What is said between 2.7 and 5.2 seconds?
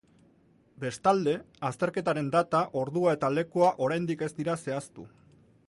ordua eta lekua oraindik ez dira zehaztu.